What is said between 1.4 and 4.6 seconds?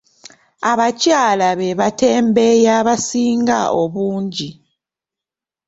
be batembeeyi abasinga obungi.